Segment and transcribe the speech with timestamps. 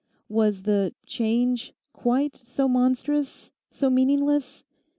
[0.29, 4.63] Was the 'change' quite so monstrous, so meaningless?